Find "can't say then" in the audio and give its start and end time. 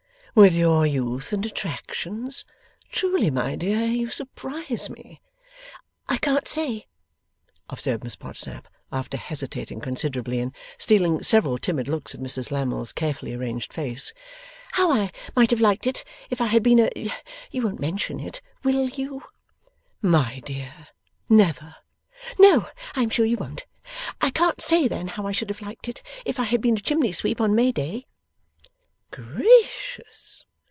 24.29-25.09